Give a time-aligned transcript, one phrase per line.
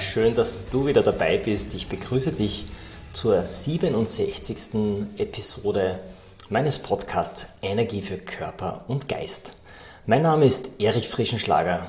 [0.00, 1.74] Schön, dass du wieder dabei bist.
[1.74, 2.66] Ich begrüße dich
[3.12, 5.08] zur 67.
[5.16, 6.00] Episode
[6.50, 9.56] meines Podcasts Energie für Körper und Geist.
[10.04, 11.86] Mein Name ist Erich Frischenschlager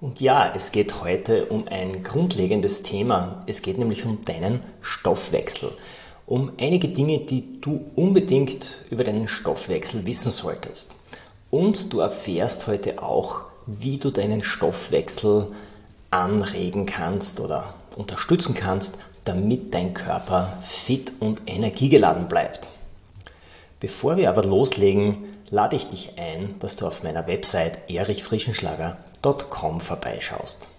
[0.00, 3.44] und ja, es geht heute um ein grundlegendes Thema.
[3.46, 5.70] Es geht nämlich um deinen Stoffwechsel.
[6.26, 10.96] Um einige Dinge, die du unbedingt über deinen Stoffwechsel wissen solltest.
[11.50, 15.48] Und du erfährst heute auch, wie du deinen Stoffwechsel
[16.10, 22.70] anregen kannst oder unterstützen kannst, damit dein Körper fit und energiegeladen bleibt.
[23.80, 30.70] Bevor wir aber loslegen, lade ich dich ein, dass du auf meiner Website erichfrischenschlager.com vorbeischaust.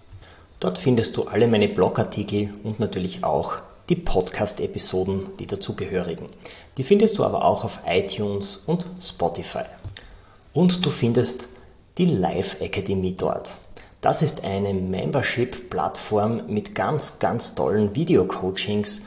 [0.60, 3.56] Dort findest du alle meine Blogartikel und natürlich auch
[3.88, 6.26] die Podcast-Episoden, die dazugehörigen.
[6.78, 9.64] Die findest du aber auch auf iTunes und Spotify.
[10.52, 11.48] Und du findest
[11.98, 13.58] die Live Academy dort.
[14.02, 19.02] Das ist eine Membership-Plattform mit ganz, ganz tollen Video-Coachings,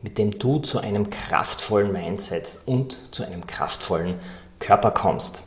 [0.00, 4.14] mit dem du zu einem kraftvollen Mindset und zu einem kraftvollen
[4.58, 5.44] Körper kommst.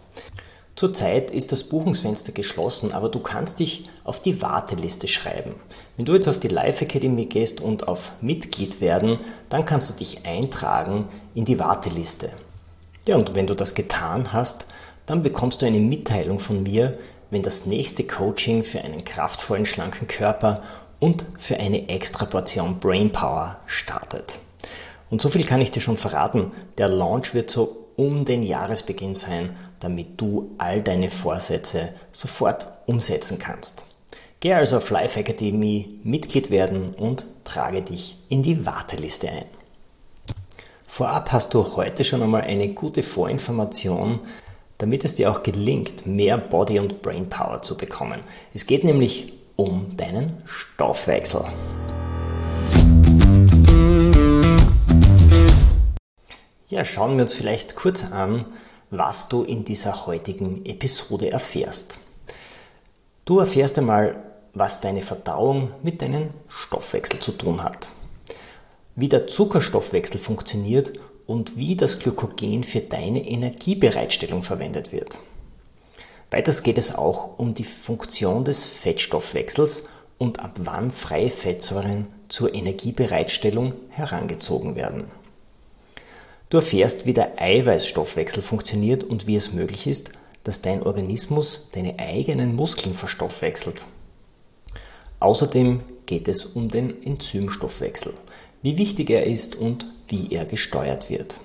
[0.75, 5.55] Zurzeit ist das Buchungsfenster geschlossen, aber du kannst dich auf die Warteliste schreiben.
[5.97, 9.17] Wenn du jetzt auf die Live Academy gehst und auf Mitglied werden,
[9.49, 12.29] dann kannst du dich eintragen in die Warteliste.
[13.07, 14.67] Ja, und wenn du das getan hast,
[15.07, 16.99] dann bekommst du eine Mitteilung von mir,
[17.31, 20.61] wenn das nächste Coaching für einen kraftvollen, schlanken Körper
[20.99, 24.39] und für eine extra Portion Brainpower startet.
[25.09, 29.15] Und so viel kann ich dir schon verraten, der Launch wird so um den Jahresbeginn
[29.15, 33.85] sein, damit du all deine Vorsätze sofort umsetzen kannst.
[34.39, 39.45] Geh also auf Life Academy Mitglied werden und trage dich in die Warteliste ein.
[40.87, 44.21] Vorab hast du heute schon einmal eine gute Vorinformation,
[44.79, 48.21] damit es dir auch gelingt, mehr Body- und Brainpower zu bekommen.
[48.53, 51.43] Es geht nämlich um deinen Stoffwechsel.
[56.69, 58.45] Ja, schauen wir uns vielleicht kurz an,
[58.89, 61.99] was du in dieser heutigen Episode erfährst.
[63.25, 64.23] Du erfährst einmal,
[64.53, 67.91] was deine Verdauung mit deinem Stoffwechsel zu tun hat,
[68.95, 70.93] wie der Zuckerstoffwechsel funktioniert
[71.29, 75.19] und wie das Glykogen für deine Energiebereitstellung verwendet wird.
[76.31, 79.83] Weiters geht es auch um die Funktion des Fettstoffwechsels
[80.17, 85.03] und ab wann freie Fettsäuren zur Energiebereitstellung herangezogen werden.
[86.49, 90.13] Du erfährst, wie der Eiweißstoffwechsel funktioniert und wie es möglich ist,
[90.43, 93.85] dass dein Organismus deine eigenen Muskeln verstoffwechselt.
[95.19, 98.15] Außerdem geht es um den Enzymstoffwechsel,
[98.61, 101.39] wie wichtig er ist und wie er gesteuert wird.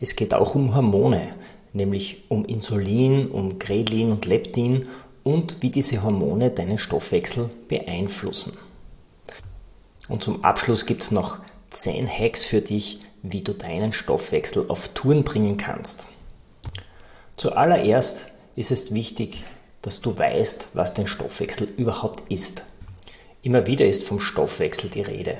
[0.00, 1.30] Es geht auch um Hormone,
[1.72, 4.86] nämlich um Insulin, um Grelin und Leptin
[5.22, 8.56] und wie diese Hormone deinen Stoffwechsel beeinflussen.
[10.08, 11.38] Und zum Abschluss gibt es noch
[11.70, 16.08] 10 Hacks für dich, wie du deinen Stoffwechsel auf Touren bringen kannst.
[17.36, 19.42] Zuallererst ist es wichtig,
[19.82, 22.64] dass du weißt, was dein Stoffwechsel überhaupt ist.
[23.42, 25.38] Immer wieder ist vom Stoffwechsel die Rede.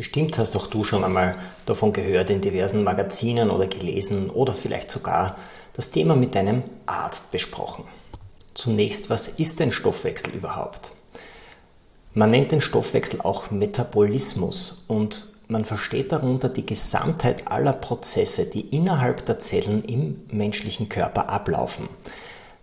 [0.00, 4.90] Bestimmt hast auch du schon einmal davon gehört in diversen Magazinen oder gelesen oder vielleicht
[4.90, 5.36] sogar
[5.74, 7.84] das Thema mit deinem Arzt besprochen.
[8.54, 10.92] Zunächst, was ist ein Stoffwechsel überhaupt?
[12.14, 18.74] Man nennt den Stoffwechsel auch Metabolismus und man versteht darunter die Gesamtheit aller Prozesse, die
[18.74, 21.90] innerhalb der Zellen im menschlichen Körper ablaufen.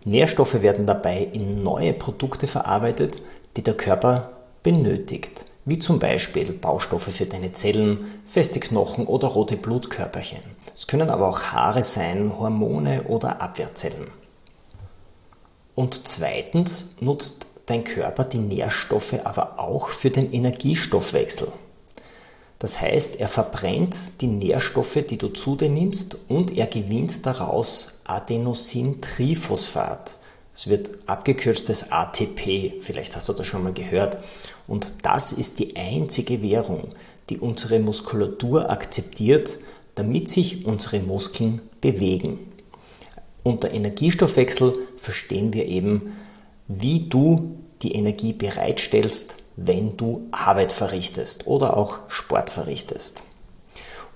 [0.04, 3.20] Nährstoffe werden dabei in neue Produkte verarbeitet,
[3.56, 4.32] die der Körper
[4.64, 10.40] benötigt wie zum Beispiel Baustoffe für deine Zellen, feste Knochen oder rote Blutkörperchen.
[10.74, 14.08] Es können aber auch Haare sein, Hormone oder Abwehrzellen.
[15.74, 21.52] Und zweitens nutzt dein Körper die Nährstoffe aber auch für den Energiestoffwechsel.
[22.58, 28.00] Das heißt, er verbrennt die Nährstoffe, die du zu dir nimmst und er gewinnt daraus
[28.04, 30.16] Adenosintriphosphat.
[30.58, 34.18] Es wird abgekürzt als ATP, vielleicht hast du das schon mal gehört.
[34.66, 36.88] Und das ist die einzige Währung,
[37.30, 39.56] die unsere Muskulatur akzeptiert,
[39.94, 42.40] damit sich unsere Muskeln bewegen.
[43.44, 46.16] Unter Energiestoffwechsel verstehen wir eben,
[46.66, 53.22] wie du die Energie bereitstellst, wenn du Arbeit verrichtest oder auch Sport verrichtest.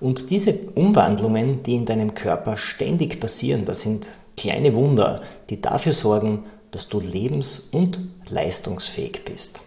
[0.01, 5.93] Und diese Umwandlungen, die in deinem Körper ständig passieren, das sind kleine Wunder, die dafür
[5.93, 7.99] sorgen, dass du lebens- und
[8.29, 9.63] leistungsfähig bist.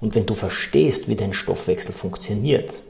[0.00, 2.82] Und wenn du verstehst, wie dein Stoffwechsel funktioniert,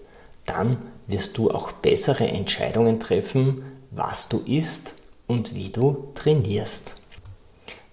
[0.47, 6.97] dann wirst du auch bessere Entscheidungen treffen, was du isst und wie du trainierst.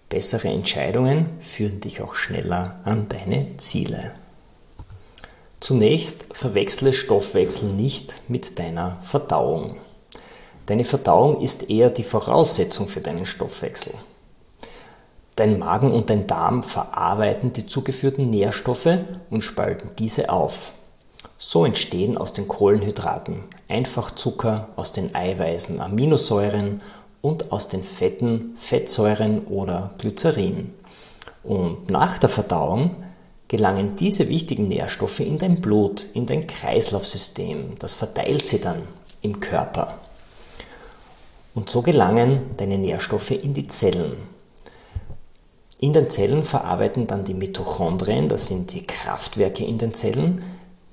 [0.09, 4.11] Bessere Entscheidungen führen dich auch schneller an deine Ziele.
[5.59, 9.77] Zunächst verwechsle Stoffwechsel nicht mit deiner Verdauung.
[10.67, 13.93] Deine Verdauung ist eher die Voraussetzung für deinen Stoffwechsel.
[15.37, 18.99] Dein Magen und dein Darm verarbeiten die zugeführten Nährstoffe
[19.29, 20.73] und spalten diese auf.
[21.37, 26.81] So entstehen aus den Kohlenhydraten Einfachzucker, aus den Eiweißen Aminosäuren
[27.21, 30.73] und aus den Fetten Fettsäuren oder Glycerin.
[31.43, 32.95] Und nach der Verdauung
[33.47, 37.75] gelangen diese wichtigen Nährstoffe in dein Blut, in dein Kreislaufsystem.
[37.79, 38.81] Das verteilt sie dann
[39.21, 39.95] im Körper.
[41.57, 44.15] Und so gelangen deine Nährstoffe in die Zellen.
[45.79, 50.43] In den Zellen verarbeiten dann die Mitochondrien, das sind die Kraftwerke in den Zellen,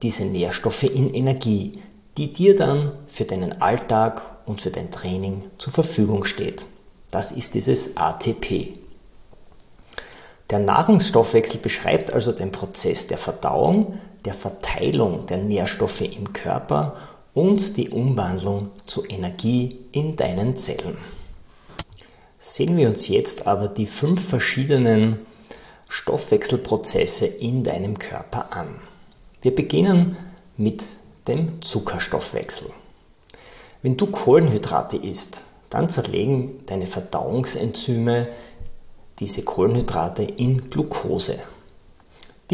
[0.00, 1.72] diese Nährstoffe in Energie,
[2.16, 6.64] die dir dann für deinen Alltag und für dein Training zur Verfügung steht.
[7.10, 8.72] Das ist dieses ATP.
[10.49, 16.96] Der Nahrungsstoffwechsel beschreibt also den Prozess der Verdauung, der Verteilung der Nährstoffe im Körper
[17.34, 20.96] und die Umwandlung zu Energie in deinen Zellen.
[22.38, 25.19] Sehen wir uns jetzt aber die fünf verschiedenen
[25.88, 28.69] Stoffwechselprozesse in deinem Körper an.
[29.42, 30.16] Wir beginnen
[30.56, 30.82] mit
[31.26, 32.70] dem Zuckerstoffwechsel.
[33.82, 38.28] Wenn du Kohlenhydrate isst, dann zerlegen deine Verdauungsenzyme
[39.19, 41.38] diese Kohlenhydrate in Glucose.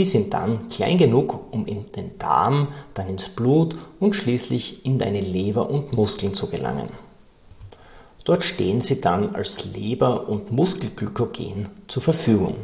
[0.01, 4.99] Die sind dann klein genug, um in den Darm, dann ins Blut und schließlich in
[4.99, 6.89] deine Leber und Muskeln zu gelangen.
[8.25, 12.55] Dort stehen sie dann als Leber- und Muskelglykogen zur Verfügung.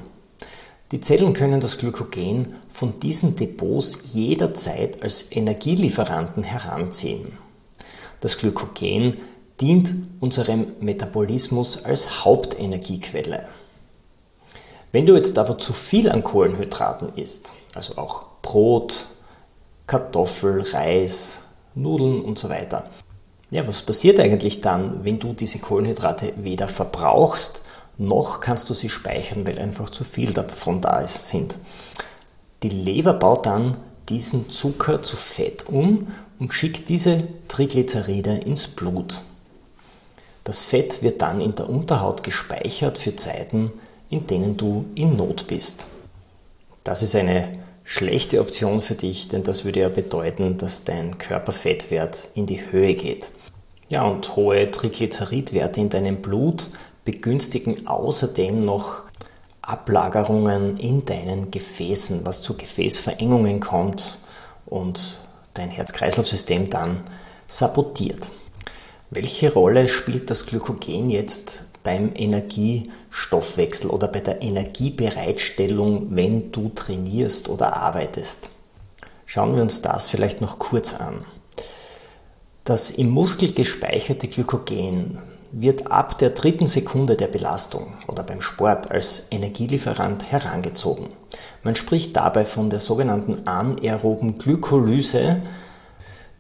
[0.93, 7.33] Die Zellen können das Glykogen von diesen Depots jederzeit als Energielieferanten heranziehen.
[8.21, 9.19] Das Glykogen
[9.61, 13.47] dient unserem Metabolismus als Hauptenergiequelle.
[14.97, 19.09] Wenn du jetzt aber zu viel an Kohlenhydraten isst, also auch Brot,
[19.87, 21.43] Kartoffel, Reis,
[21.75, 22.85] Nudeln und so weiter,
[23.51, 27.61] ja, was passiert eigentlich dann, wenn du diese Kohlenhydrate weder verbrauchst,
[27.99, 31.59] noch kannst du sie speichern, weil einfach zu viel davon da ist, sind?
[32.63, 33.77] Die Leber baut dann
[34.09, 36.07] diesen Zucker zu Fett um
[36.39, 39.21] und schickt diese Triglyceride ins Blut.
[40.43, 43.75] Das Fett wird dann in der Unterhaut gespeichert für Zeiten,
[44.11, 45.89] in denen du in Not bist.
[46.85, 47.53] Das ist eine
[47.85, 52.95] schlechte Option für dich, denn das würde ja bedeuten, dass dein Körperfettwert in die Höhe
[52.95, 53.31] geht.
[53.89, 56.71] Ja, und hohe Triglyceridwerte in deinem Blut
[57.05, 59.03] begünstigen außerdem noch
[59.63, 64.19] Ablagerungen in deinen Gefäßen, was zu Gefäßverengungen kommt
[64.67, 67.01] und dein Herz-Kreislauf-System dann
[67.47, 68.31] sabotiert.
[69.11, 77.49] Welche Rolle spielt das Glykogen jetzt beim Energiestoffwechsel oder bei der Energiebereitstellung, wenn du trainierst
[77.49, 78.51] oder arbeitest?
[79.25, 81.25] Schauen wir uns das vielleicht noch kurz an.
[82.65, 85.19] Das im Muskel gespeicherte Glykogen
[85.53, 91.07] wird ab der dritten Sekunde der Belastung oder beim Sport als Energielieferant herangezogen.
[91.63, 95.41] Man spricht dabei von der sogenannten anaeroben Glykolyse,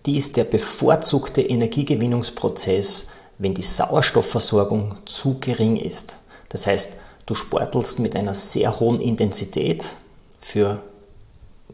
[0.06, 6.18] die ist der bevorzugte Energiegewinnungsprozess, wenn die Sauerstoffversorgung zu gering ist.
[6.48, 9.96] Das heißt, du sportelst mit einer sehr hohen Intensität
[10.38, 10.82] für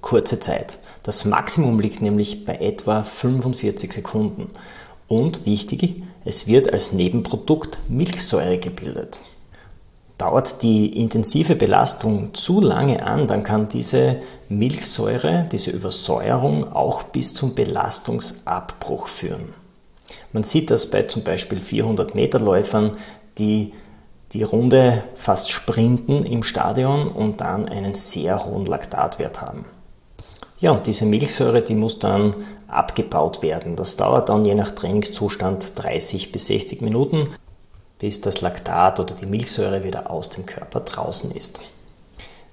[0.01, 0.79] kurze Zeit.
[1.03, 4.49] Das Maximum liegt nämlich bei etwa 45 Sekunden.
[5.09, 9.23] Und wichtig, es wird als Nebenprodukt Milchsäure gebildet.
[10.19, 17.35] Dauert die intensive Belastung zu lange an, dann kann diese Milchsäure, diese Übersäuerung auch bis
[17.35, 19.62] zum Belastungsabbruch führen.
[20.33, 22.97] Man sieht das bei zum Beispiel 400 Meter Läufern,
[23.39, 23.73] die
[24.33, 29.67] die Runde fast sprinten im Stadion und dann einen sehr hohen Laktatwert haben.
[30.61, 32.35] Ja, und diese Milchsäure, die muss dann
[32.69, 33.77] abgebaut werden.
[33.77, 37.29] Das dauert dann je nach Trainingszustand 30 bis 60 Minuten
[38.03, 41.61] bis das Laktat oder die Milchsäure wieder aus dem Körper draußen ist.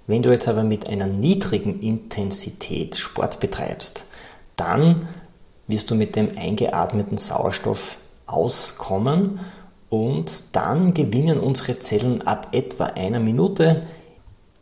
[0.06, 4.06] Wenn du jetzt aber mit einer niedrigen Intensität Sport betreibst,
[4.56, 5.08] dann
[5.70, 9.40] wirst du mit dem eingeatmeten Sauerstoff auskommen
[9.90, 13.88] Und dann gewinnen unsere Zellen ab etwa einer Minute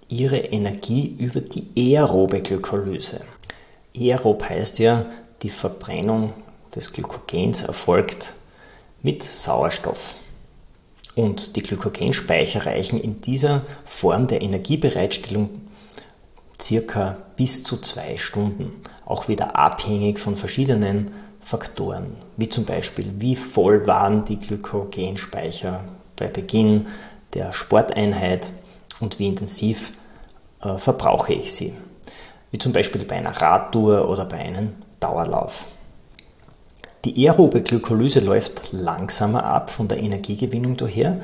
[0.08, 3.22] ihre Energie über die aerobe Glykolyse.
[3.94, 5.06] Aerob heißt ja,
[5.42, 6.34] die Verbrennung
[6.74, 8.36] des Glykogens erfolgt
[9.02, 10.16] mit Sauerstoff.
[11.16, 15.50] Und die Glykogenspeicher reichen in dieser Form der Energiebereitstellung
[16.62, 18.72] circa bis zu zwei Stunden,
[19.08, 21.12] auch wieder abhängig von verschiedenen
[21.42, 25.86] Faktoren, wie zum Beispiel wie voll waren die Glykogenspeicher
[26.18, 26.88] bei Beginn
[27.34, 28.52] der Sporteinheit
[29.00, 29.94] und wie intensiv
[30.62, 31.74] äh, verbrauche ich sie,
[32.52, 35.68] wie zum Beispiel bei einer Radtour oder bei einem Dauerlauf.
[37.06, 41.22] Die aerobe Glykolyse läuft langsamer ab von der Energiegewinnung daher,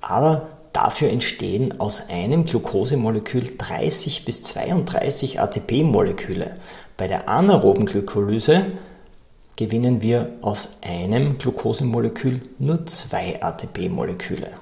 [0.00, 6.52] aber dafür entstehen aus einem Glukosemolekül 30 bis 32 ATP-Moleküle.
[6.96, 8.66] Bei der anaeroben Glykolyse
[9.56, 14.52] gewinnen wir aus einem Glukosemolekül nur zwei ATP-Moleküle.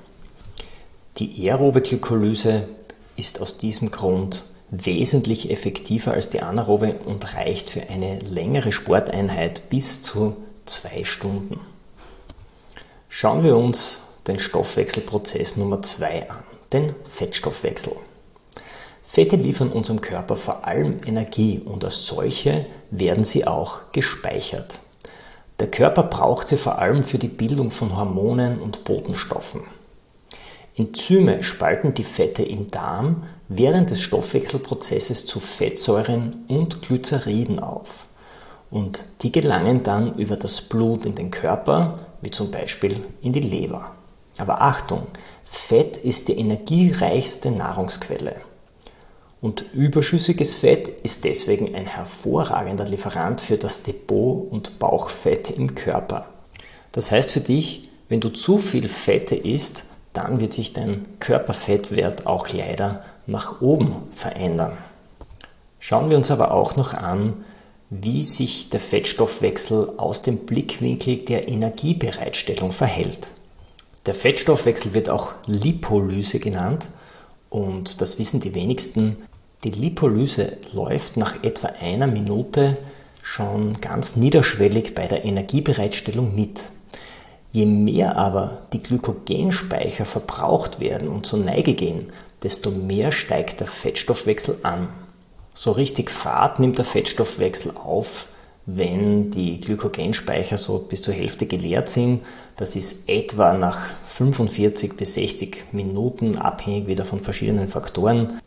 [1.18, 2.68] Die aerobe Glykolyse
[3.16, 9.70] ist aus diesem Grund wesentlich effektiver als die anaerobe und reicht für eine längere Sporteinheit
[9.70, 11.60] bis zu zwei Stunden.
[13.08, 17.92] Schauen wir uns den Stoffwechselprozess Nummer 2 an, den Fettstoffwechsel.
[19.14, 24.80] Fette liefern unserem Körper vor allem Energie und als solche werden sie auch gespeichert.
[25.60, 29.60] Der Körper braucht sie vor allem für die Bildung von Hormonen und Botenstoffen.
[30.76, 38.08] Enzyme spalten die Fette im Darm während des Stoffwechselprozesses zu Fettsäuren und Glyceriden auf
[38.72, 43.38] und die gelangen dann über das Blut in den Körper, wie zum Beispiel in die
[43.38, 43.92] Leber.
[44.38, 45.06] Aber Achtung,
[45.44, 48.34] Fett ist die energiereichste Nahrungsquelle.
[49.44, 56.24] Und überschüssiges Fett ist deswegen ein hervorragender Lieferant für das Depot und Bauchfett im Körper.
[56.92, 59.84] Das heißt für dich, wenn du zu viel Fette isst,
[60.14, 64.78] dann wird sich dein Körperfettwert auch leider nach oben verändern.
[65.78, 67.44] Schauen wir uns aber auch noch an,
[67.90, 73.32] wie sich der Fettstoffwechsel aus dem Blickwinkel der Energiebereitstellung verhält.
[74.06, 76.88] Der Fettstoffwechsel wird auch Lipolyse genannt
[77.50, 79.18] und das wissen die wenigsten.
[79.64, 82.76] Die Lipolyse läuft nach etwa einer Minute
[83.22, 86.68] schon ganz niederschwellig bei der Energiebereitstellung mit.
[87.50, 93.66] Je mehr aber die Glykogenspeicher verbraucht werden und zur Neige gehen, desto mehr steigt der
[93.66, 94.88] Fettstoffwechsel an.
[95.54, 98.26] So richtig Fahrt nimmt der Fettstoffwechsel auf,
[98.66, 102.22] wenn die Glykogenspeicher so bis zur Hälfte geleert sind.
[102.56, 108.40] Das ist etwa nach 45 bis 60 Minuten, abhängig wieder von verschiedenen Faktoren.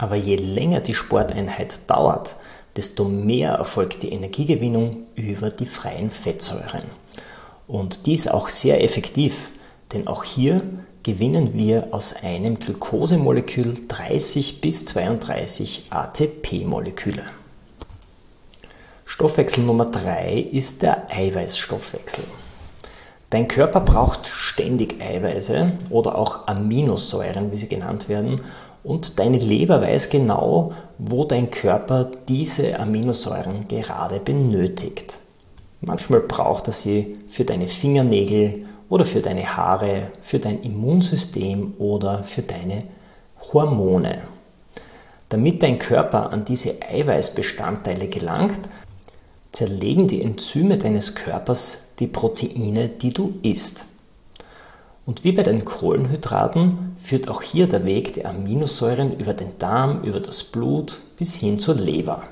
[0.00, 2.36] Aber je länger die Sporteinheit dauert,
[2.74, 6.84] desto mehr erfolgt die Energiegewinnung über die freien Fettsäuren.
[7.68, 9.50] Und dies auch sehr effektiv,
[9.92, 10.62] denn auch hier
[11.02, 17.24] gewinnen wir aus einem Glukosemolekül 30 bis 32 ATP-Moleküle.
[19.04, 22.24] Stoffwechsel Nummer 3 ist der Eiweißstoffwechsel.
[23.28, 28.40] Dein Körper braucht ständig Eiweiße oder auch Aminosäuren, wie sie genannt werden,
[28.82, 35.18] und deine Leber weiß genau, wo dein Körper diese Aminosäuren gerade benötigt.
[35.80, 42.24] Manchmal braucht er sie für deine Fingernägel oder für deine Haare, für dein Immunsystem oder
[42.24, 42.80] für deine
[43.52, 44.18] Hormone.
[45.28, 48.60] Damit dein Körper an diese Eiweißbestandteile gelangt,
[49.52, 53.86] zerlegen die Enzyme deines Körpers die Proteine, die du isst.
[55.10, 60.04] Und wie bei den Kohlenhydraten führt auch hier der Weg der Aminosäuren über den Darm,
[60.04, 62.22] über das Blut bis hin zur Leber.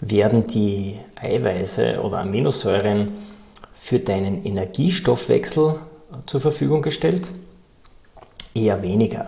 [0.00, 3.12] Werden die Eiweiße oder Aminosäuren
[3.74, 5.74] für deinen Energiestoffwechsel
[6.24, 7.30] zur Verfügung gestellt?
[8.54, 9.26] Eher weniger.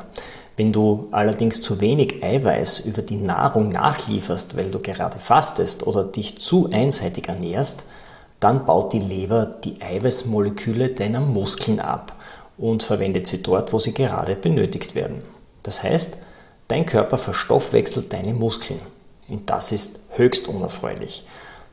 [0.56, 6.02] Wenn du allerdings zu wenig Eiweiß über die Nahrung nachlieferst, weil du gerade fastest oder
[6.04, 7.84] dich zu einseitig ernährst,
[8.40, 12.14] dann baut die Leber die Eiweißmoleküle deiner Muskeln ab
[12.58, 15.22] und verwendet sie dort, wo sie gerade benötigt werden.
[15.62, 16.18] Das heißt,
[16.68, 18.80] dein Körper verstoffwechselt deine Muskeln
[19.28, 21.26] und das ist höchst unerfreulich.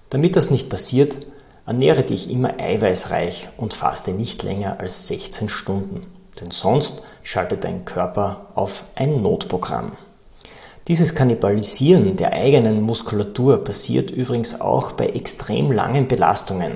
[0.10, 1.18] Damit das nicht passiert,
[1.66, 6.02] Ernähre dich immer eiweißreich und faste nicht länger als 16 Stunden,
[6.42, 9.94] denn sonst schaltet dein Körper auf ein Notprogramm.
[10.90, 16.74] Dieses Kannibalisieren der eigenen Muskulatur passiert übrigens auch bei extrem langen Belastungen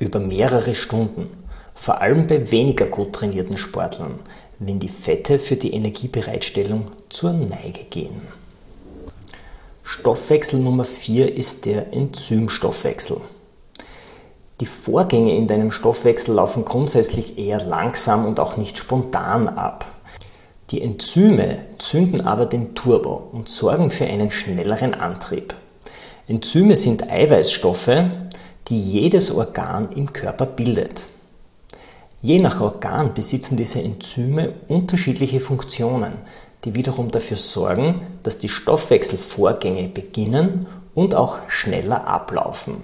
[0.00, 1.30] über mehrere Stunden,
[1.72, 4.18] vor allem bei weniger gut trainierten Sportlern,
[4.58, 8.22] wenn die Fette für die Energiebereitstellung zur Neige gehen.
[9.84, 13.18] Stoffwechsel Nummer 4 ist der Enzymstoffwechsel.
[14.60, 19.93] Die Vorgänge in deinem Stoffwechsel laufen grundsätzlich eher langsam und auch nicht spontan ab.
[20.74, 25.54] Die Enzyme zünden aber den Turbo und sorgen für einen schnelleren Antrieb.
[26.26, 28.02] Enzyme sind Eiweißstoffe,
[28.66, 31.06] die jedes Organ im Körper bildet.
[32.22, 36.14] Je nach Organ besitzen diese Enzyme unterschiedliche Funktionen,
[36.64, 42.78] die wiederum dafür sorgen, dass die Stoffwechselvorgänge beginnen und auch schneller ablaufen.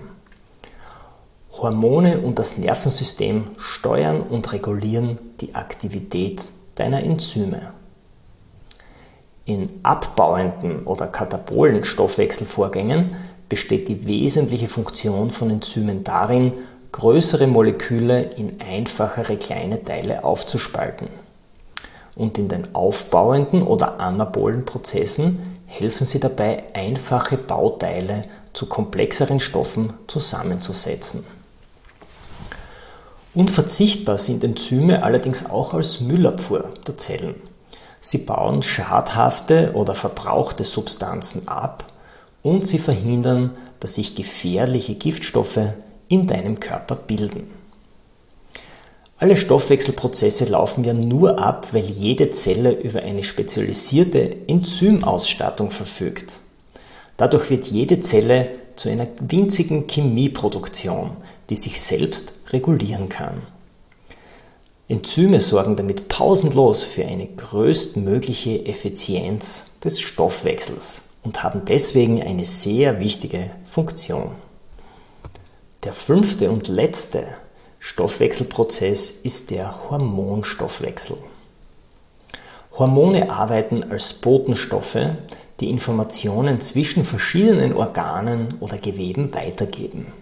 [1.51, 6.41] Hormone und das Nervensystem steuern und regulieren die Aktivität
[6.77, 7.80] deiner Enzyme.
[9.45, 13.17] In abbauenden oder katabolen Stoffwechselvorgängen
[13.49, 16.53] besteht die wesentliche Funktion von Enzymen darin,
[16.93, 21.09] größere Moleküle in einfachere kleine Teile aufzuspalten.
[22.15, 29.93] Und in den aufbauenden oder anabolen Prozessen helfen sie dabei, einfache Bauteile zu komplexeren Stoffen
[30.07, 31.25] zusammenzusetzen.
[33.33, 37.37] Unverzichtbar sind Enzyme allerdings auch als Müllabfuhr der Zellen.
[38.01, 41.85] Sie bauen schadhafte oder verbrauchte Substanzen ab
[42.43, 45.61] und sie verhindern, dass sich gefährliche Giftstoffe
[46.09, 47.51] in deinem Körper bilden.
[49.19, 56.41] Alle Stoffwechselprozesse laufen ja nur ab, weil jede Zelle über eine spezialisierte Enzymausstattung verfügt.
[57.19, 61.19] Dadurch wird jede Zelle zu einer winzigen Chemieproduktion,
[61.51, 63.43] die sich selbst regulieren kann.
[64.91, 72.99] Enzyme sorgen damit pausenlos für eine größtmögliche Effizienz des Stoffwechsels und haben deswegen eine sehr
[72.99, 74.33] wichtige Funktion.
[75.85, 77.25] Der fünfte und letzte
[77.79, 81.19] Stoffwechselprozess ist der Hormonstoffwechsel.
[82.73, 84.99] Hormone arbeiten als Botenstoffe,
[85.61, 90.13] die Informationen zwischen verschiedenen Organen oder Geweben weitergeben.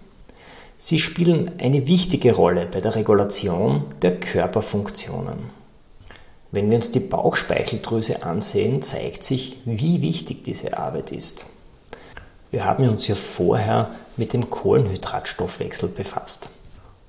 [0.81, 5.51] Sie spielen eine wichtige Rolle bei der Regulation der Körperfunktionen.
[6.53, 11.49] Wenn wir uns die Bauchspeicheldrüse ansehen, zeigt sich, wie wichtig diese Arbeit ist.
[12.53, 16.51] Wir haben uns ja vorher mit dem Kohlenhydratstoffwechsel befasst.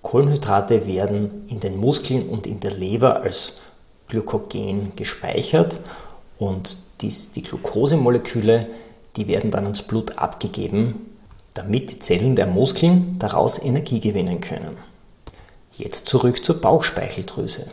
[0.02, 3.62] Kohlenhydrate werden in den Muskeln und in der Leber als
[4.08, 5.80] Glykogen gespeichert
[6.39, 8.65] und dies, die Glukosemoleküle,
[9.15, 11.06] die werden dann ans Blut abgegeben
[11.60, 14.78] damit die Zellen der Muskeln daraus Energie gewinnen können.
[15.74, 17.67] Jetzt zurück zur Bauchspeicheldrüse.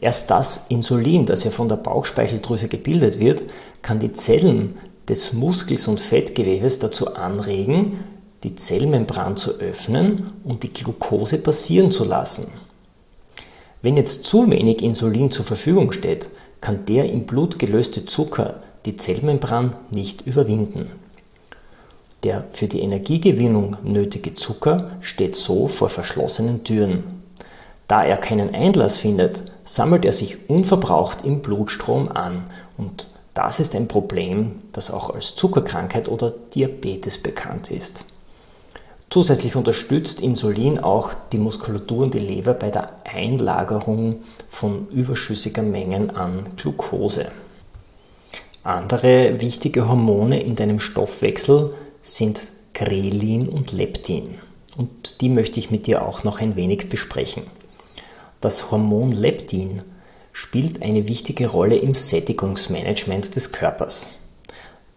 [0.00, 3.42] Erst das Insulin, das ja von der Bauchspeicheldrüse gebildet wird,
[3.82, 7.98] kann die Zellen des Muskels und Fettgewebes dazu anregen,
[8.44, 12.46] die Zellmembran zu öffnen und die Glucose passieren zu lassen.
[13.82, 16.28] Wenn jetzt zu wenig Insulin zur Verfügung steht,
[16.60, 20.92] kann der im Blut gelöste Zucker die Zellmembran nicht überwinden.
[22.24, 27.04] Der für die Energiegewinnung nötige Zucker steht so vor verschlossenen Türen.
[27.88, 32.44] Da er keinen Einlass findet, sammelt er sich unverbraucht im Blutstrom an
[32.76, 38.06] und das ist ein Problem, das auch als Zuckerkrankheit oder Diabetes bekannt ist.
[39.10, 44.16] Zusätzlich unterstützt Insulin auch die Muskulatur und die Leber bei der Einlagerung
[44.48, 47.26] von überschüssiger Mengen an Glucose.
[48.64, 51.74] Andere wichtige Hormone in deinem Stoffwechsel
[52.06, 52.40] sind
[52.72, 54.38] Grelin und Leptin.
[54.76, 57.42] Und die möchte ich mit dir auch noch ein wenig besprechen.
[58.40, 59.82] Das Hormon Leptin
[60.32, 64.12] spielt eine wichtige Rolle im Sättigungsmanagement des Körpers.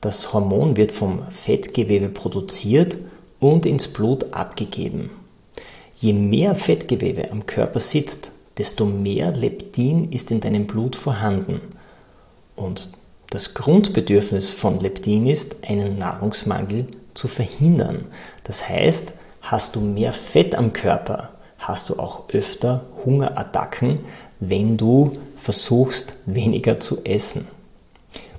[0.01, 2.97] Das Hormon wird vom Fettgewebe produziert
[3.39, 5.09] und ins Blut abgegeben.
[5.95, 11.61] Je mehr Fettgewebe am Körper sitzt, desto mehr Leptin ist in deinem Blut vorhanden.
[12.55, 12.91] Und
[13.29, 18.05] das Grundbedürfnis von Leptin ist, einen Nahrungsmangel zu verhindern.
[18.43, 24.01] Das heißt, hast du mehr Fett am Körper, hast du auch öfter Hungerattacken,
[24.39, 27.47] wenn du versuchst, weniger zu essen.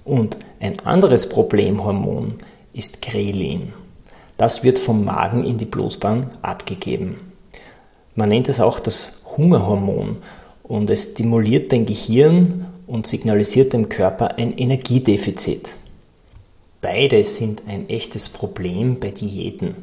[0.04, 2.35] Und ein anderes Problemhormon
[2.72, 3.72] ist Grelin.
[4.37, 7.16] Das wird vom Magen in die Blutbahn abgegeben.
[8.14, 10.16] Man nennt es auch das Hungerhormon
[10.62, 15.76] und es stimuliert dein Gehirn und signalisiert dem Körper ein Energiedefizit.
[16.81, 19.75] Beide sind ein echtes Problem bei Diäten,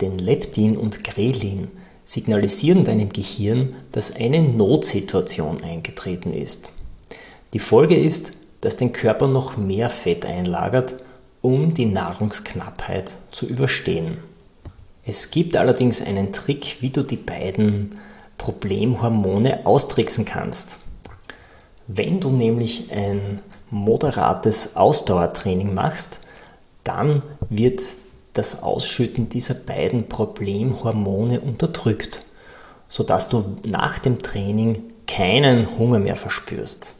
[0.00, 1.68] denn Leptin und Grelin
[2.04, 6.70] signalisieren deinem Gehirn, dass eine Notsituation eingetreten ist.
[7.54, 10.96] Die Folge ist, dass dein Körper noch mehr Fett einlagert,
[11.40, 14.18] um die Nahrungsknappheit zu überstehen.
[15.04, 17.98] Es gibt allerdings einen Trick, wie du die beiden
[18.38, 20.78] Problemhormone austricksen kannst.
[21.86, 23.40] Wenn du nämlich ein
[23.70, 26.20] moderates Ausdauertraining machst,
[26.84, 27.82] dann wird
[28.34, 32.26] das Ausschütten dieser beiden Problemhormone unterdrückt
[32.94, 36.94] sodass du nach dem Training keinen Hunger mehr verspürst.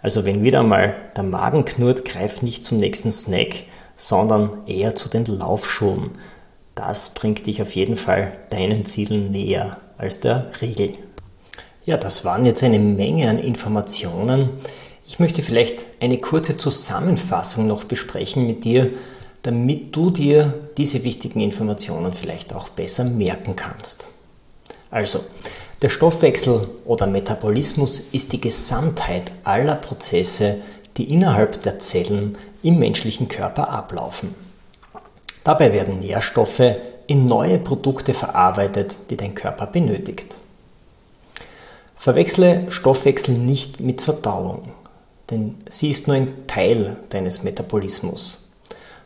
[0.00, 5.10] Also wenn wieder mal der Magen knurrt, greif nicht zum nächsten Snack, sondern eher zu
[5.10, 6.12] den Laufschuhen.
[6.74, 10.94] Das bringt dich auf jeden Fall deinen Zielen näher als der Regel.
[11.84, 14.48] Ja, das waren jetzt eine Menge an Informationen.
[15.08, 18.90] Ich möchte vielleicht eine kurze Zusammenfassung noch besprechen mit dir,
[19.40, 24.08] damit du dir diese wichtigen Informationen vielleicht auch besser merken kannst.
[24.90, 25.20] Also,
[25.80, 30.58] der Stoffwechsel oder Metabolismus ist die Gesamtheit aller Prozesse,
[30.98, 34.34] die innerhalb der Zellen im menschlichen Körper ablaufen.
[35.42, 40.36] Dabei werden Nährstoffe in neue Produkte verarbeitet, die dein Körper benötigt.
[41.96, 44.72] Verwechsle Stoffwechsel nicht mit Verdauung,
[45.30, 48.52] denn sie ist nur ein Teil deines Metabolismus.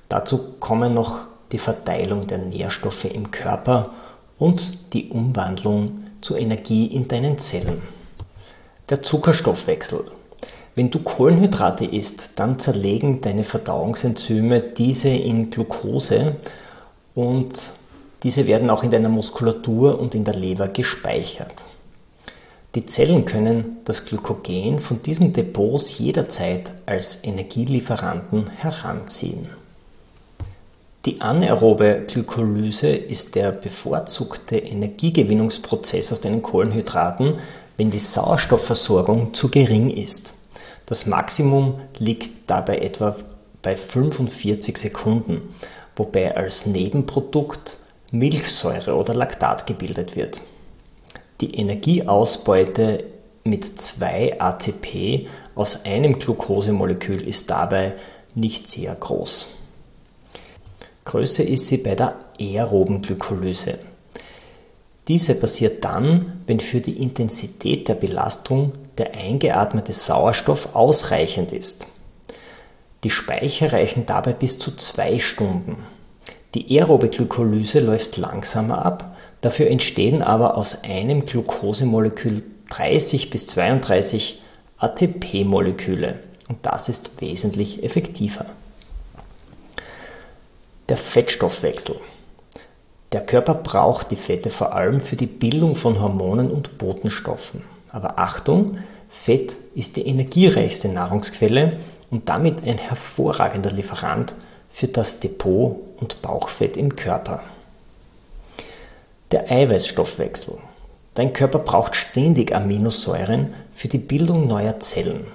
[0.08, 1.20] Dazu kommen noch
[1.52, 3.90] die Verteilung der Nährstoffe im Körper
[4.38, 5.86] und die Umwandlung
[6.20, 7.82] zu Energie in deinen Zellen.
[8.88, 10.04] Der Zuckerstoffwechsel.
[10.74, 16.36] Wenn du Kohlenhydrate isst, dann zerlegen deine Verdauungsenzyme diese in Glucose
[17.14, 17.72] und
[18.22, 21.66] diese werden auch in deiner Muskulatur und in der Leber gespeichert.
[22.74, 29.46] Die Zellen können das Glykogen von diesen Depots jederzeit als Energielieferanten heranziehen.
[31.04, 37.40] Die anaerobe Glykolyse ist der bevorzugte Energiegewinnungsprozess aus den Kohlenhydraten,
[37.76, 40.32] wenn die Sauerstoffversorgung zu gering ist.
[40.86, 43.16] Das Maximum liegt dabei etwa
[43.60, 45.42] bei 45 Sekunden,
[45.94, 47.76] wobei als Nebenprodukt
[48.12, 50.40] Milchsäure oder Laktat gebildet wird.
[51.42, 53.02] Die Energieausbeute
[53.42, 55.26] mit 2 ATP
[55.56, 57.94] aus einem Glukosemolekül ist dabei
[58.36, 59.48] nicht sehr groß.
[61.04, 63.80] Größer ist sie bei der aeroben Glykolyse.
[65.08, 71.88] Diese passiert dann, wenn für die Intensität der Belastung der eingeatmete Sauerstoff ausreichend ist.
[73.02, 75.78] Die Speicher reichen dabei bis zu zwei Stunden.
[76.54, 79.11] Die aerobe Glykolyse läuft langsamer ab,
[79.42, 84.40] dafür entstehen aber aus einem Glukosemolekül 30 bis 32
[84.78, 88.46] ATP-Moleküle und das ist wesentlich effektiver.
[90.88, 91.96] Der Fettstoffwechsel.
[93.12, 97.62] Der Körper braucht die Fette vor allem für die Bildung von Hormonen und Botenstoffen.
[97.90, 98.78] Aber Achtung,
[99.10, 101.78] Fett ist die energiereichste Nahrungsquelle
[102.10, 104.34] und damit ein hervorragender Lieferant
[104.70, 107.42] für das Depot und Bauchfett im Körper.
[109.32, 110.58] Der Eiweißstoffwechsel.
[111.14, 115.26] Dein Körper braucht ständig Aminosäuren für die Bildung neuer Zellen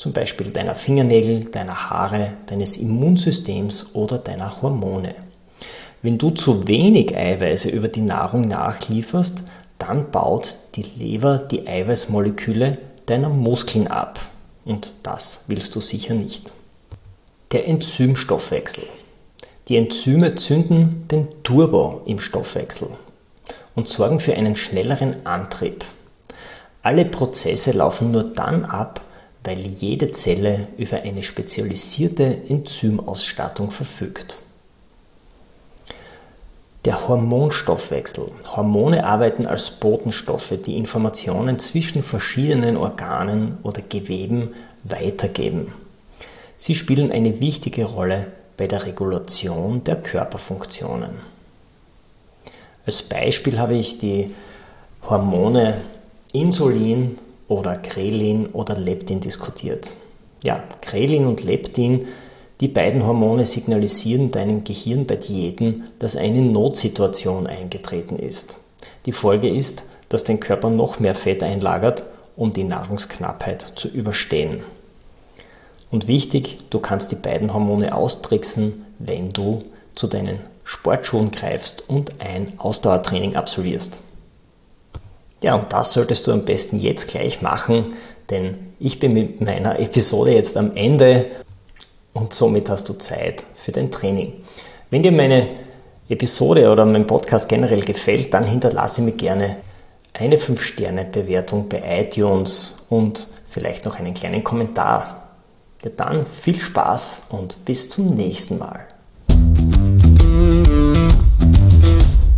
[0.00, 5.14] zum Beispiel deiner Fingernägel, deiner Haare, deines Immunsystems oder deiner Hormone.
[6.00, 9.44] Wenn du zu wenig Eiweiße über die Nahrung nachlieferst,
[9.78, 14.18] dann baut die Leber die Eiweißmoleküle deiner Muskeln ab.
[14.64, 16.50] Und das willst du sicher nicht.
[17.52, 18.84] Der Enzymstoffwechsel.
[19.70, 22.88] Die Enzyme zünden den Turbo im Stoffwechsel
[23.76, 25.84] und sorgen für einen schnelleren Antrieb.
[26.82, 29.00] Alle Prozesse laufen nur dann ab,
[29.44, 34.38] weil jede Zelle über eine spezialisierte Enzymausstattung verfügt.
[36.84, 38.26] Der Hormonstoffwechsel.
[38.56, 44.52] Hormone arbeiten als Botenstoffe, die Informationen zwischen verschiedenen Organen oder Geweben
[44.82, 45.72] weitergeben.
[46.56, 48.26] Sie spielen eine wichtige Rolle
[48.60, 51.12] bei der Regulation der Körperfunktionen.
[52.84, 54.34] Als Beispiel habe ich die
[55.08, 55.78] Hormone
[56.34, 57.16] Insulin,
[57.48, 59.94] oder Grelin oder Leptin diskutiert.
[60.42, 62.06] Ja, Grelin und Leptin,
[62.60, 68.58] die beiden Hormone signalisieren deinem Gehirn bei Diäten, dass eine Notsituation eingetreten ist.
[69.06, 72.04] Die Folge ist, dass dein Körper noch mehr Fett einlagert,
[72.36, 74.60] um die Nahrungsknappheit zu überstehen.
[75.90, 82.20] Und wichtig, du kannst die beiden Hormone austricksen, wenn du zu deinen Sportschuhen greifst und
[82.20, 84.00] ein Ausdauertraining absolvierst.
[85.42, 87.94] Ja, und das solltest du am besten jetzt gleich machen,
[88.28, 91.26] denn ich bin mit meiner Episode jetzt am Ende
[92.12, 94.32] und somit hast du Zeit für dein Training.
[94.90, 95.48] Wenn dir meine
[96.08, 99.56] Episode oder mein Podcast generell gefällt, dann hinterlasse mir gerne
[100.12, 105.19] eine 5-Sterne-Bewertung bei iTunes und vielleicht noch einen kleinen Kommentar.
[105.82, 108.80] Ja, dann viel Spaß und bis zum nächsten Mal.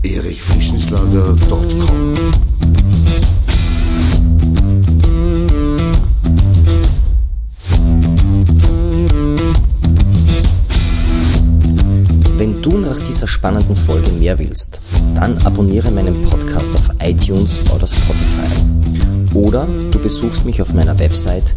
[0.03, 2.13] erichfrischenschlager.com
[13.43, 14.81] spannenden Folge mehr willst,
[15.17, 19.35] dann abonniere meinen Podcast auf iTunes oder Spotify.
[19.35, 21.57] Oder du besuchst mich auf meiner Website